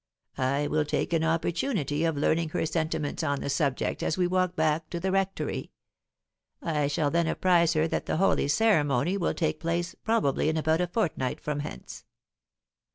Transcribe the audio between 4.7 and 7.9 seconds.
to the rectory. I shall then apprise her